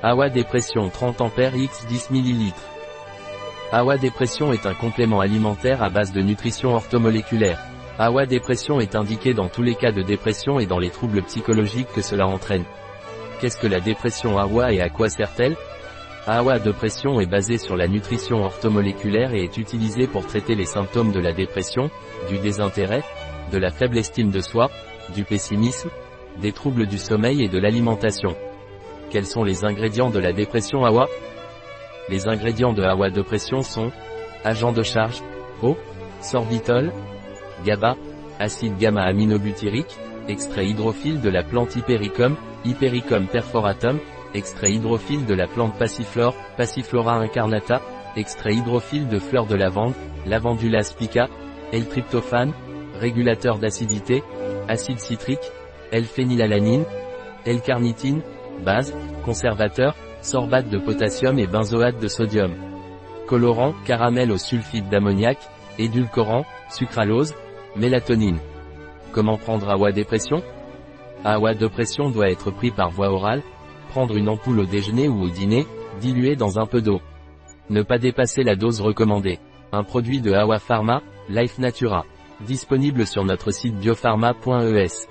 [0.00, 2.52] AWA Dépression 30 A x 10 ml.
[3.72, 7.58] AWA Dépression est un complément alimentaire à base de nutrition orthomoléculaire.
[7.98, 11.92] AWA Dépression est indiqué dans tous les cas de dépression et dans les troubles psychologiques
[11.92, 12.62] que cela entraîne.
[13.40, 15.56] Qu'est-ce que la dépression AWA et à quoi sert-elle?
[16.28, 21.10] AWA Dépression est basée sur la nutrition orthomoléculaire et est utilisée pour traiter les symptômes
[21.10, 21.90] de la dépression,
[22.28, 23.02] du désintérêt,
[23.50, 24.70] de la faible estime de soi,
[25.12, 25.90] du pessimisme,
[26.40, 28.36] des troubles du sommeil et de l'alimentation.
[29.10, 31.08] Quels sont les ingrédients de la dépression AWA
[32.10, 33.90] Les ingrédients de AWA dépression sont
[34.44, 35.22] agent de charge,
[35.62, 35.76] eau,
[36.20, 36.92] sorbitol,
[37.64, 37.96] GABA,
[38.38, 39.96] acide gamma-aminobutyrique,
[40.28, 43.98] extrait hydrophile de la plante Hypericum, Hypericum perforatum,
[44.34, 47.80] extrait hydrophile de la plante Passiflore, Passiflora incarnata,
[48.14, 49.94] extrait hydrophile de fleurs de lavande,
[50.26, 51.28] Lavandula spica,
[51.72, 52.52] L-tryptophane,
[53.00, 54.22] régulateur d'acidité,
[54.68, 55.50] acide citrique,
[55.92, 56.84] L-phénylalanine,
[57.46, 58.20] L-carnitine,
[58.58, 58.94] base,
[59.24, 62.54] conservateur, sorbate de potassium et benzoate de sodium.
[63.26, 65.38] Colorant, caramel au sulfite d'ammoniac,
[65.78, 67.34] édulcorant, sucralose,
[67.76, 68.38] mélatonine.
[69.12, 70.42] Comment prendre AWA dépression?
[71.24, 73.42] AWA dépression doit être pris par voie orale,
[73.90, 75.66] prendre une ampoule au déjeuner ou au dîner,
[76.00, 77.00] diluée dans un peu d'eau.
[77.70, 79.38] Ne pas dépasser la dose recommandée.
[79.72, 82.04] Un produit de AWA Pharma, Life Natura.
[82.40, 85.08] Disponible sur notre site biopharma.es.